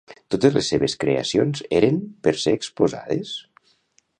[0.35, 3.35] Totes les seves creacions eren per ser exposades?